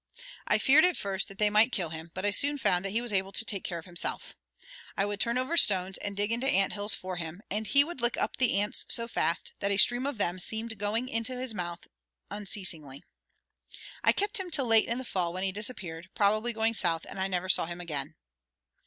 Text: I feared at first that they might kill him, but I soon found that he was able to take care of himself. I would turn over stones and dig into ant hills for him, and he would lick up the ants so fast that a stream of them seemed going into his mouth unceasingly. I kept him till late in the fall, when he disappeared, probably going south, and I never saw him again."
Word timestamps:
I 0.47 0.57
feared 0.57 0.83
at 0.83 0.97
first 0.97 1.27
that 1.27 1.37
they 1.37 1.51
might 1.51 1.71
kill 1.71 1.89
him, 1.91 2.09
but 2.15 2.25
I 2.25 2.31
soon 2.31 2.57
found 2.57 2.83
that 2.83 2.89
he 2.89 3.01
was 3.01 3.13
able 3.13 3.31
to 3.33 3.45
take 3.45 3.63
care 3.63 3.77
of 3.77 3.85
himself. 3.85 4.35
I 4.97 5.05
would 5.05 5.19
turn 5.19 5.37
over 5.37 5.55
stones 5.57 5.99
and 5.99 6.17
dig 6.17 6.31
into 6.31 6.49
ant 6.49 6.73
hills 6.73 6.95
for 6.95 7.17
him, 7.17 7.39
and 7.51 7.67
he 7.67 7.83
would 7.83 8.01
lick 8.01 8.17
up 8.17 8.37
the 8.37 8.59
ants 8.59 8.83
so 8.89 9.07
fast 9.07 9.53
that 9.59 9.69
a 9.69 9.77
stream 9.77 10.07
of 10.07 10.17
them 10.17 10.39
seemed 10.39 10.79
going 10.79 11.07
into 11.07 11.37
his 11.37 11.53
mouth 11.53 11.87
unceasingly. 12.31 13.03
I 14.03 14.11
kept 14.11 14.39
him 14.39 14.49
till 14.49 14.65
late 14.65 14.87
in 14.87 14.97
the 14.97 15.05
fall, 15.05 15.33
when 15.33 15.43
he 15.43 15.51
disappeared, 15.51 16.09
probably 16.15 16.51
going 16.51 16.73
south, 16.73 17.05
and 17.07 17.19
I 17.19 17.27
never 17.27 17.47
saw 17.47 17.67
him 17.67 17.79
again." 17.79 18.15